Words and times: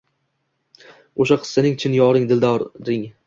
O’sha 1.25 1.37
qiz 1.43 1.51
sening 1.57 1.77
chin 1.83 1.97
yoring, 1.99 2.27
dildoring 2.33 3.05